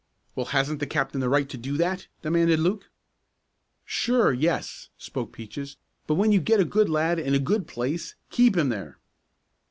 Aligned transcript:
"Well, 0.35 0.47
hasn't 0.47 0.79
the 0.79 0.87
captain 0.87 1.19
the 1.21 1.29
right 1.29 1.47
to 1.47 1.57
do 1.57 1.77
that?" 1.77 2.07
demanded 2.23 2.59
Luke. 2.59 2.89
"Sure, 3.85 4.33
yes," 4.33 4.89
spoke 4.97 5.31
Peaches, 5.31 5.77
"but 6.07 6.15
when 6.15 6.31
you 6.31 6.39
get 6.39 6.59
a 6.59 6.65
good 6.65 6.89
lad 6.89 7.19
in 7.19 7.35
a 7.35 7.39
good 7.39 7.67
place 7.67 8.15
keep 8.31 8.57
him 8.57 8.69
there." 8.69 8.97